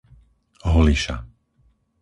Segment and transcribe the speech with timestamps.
[0.71, 1.15] Holiša